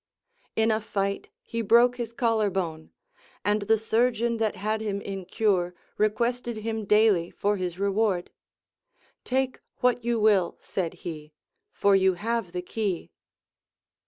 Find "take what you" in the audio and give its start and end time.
9.23-10.19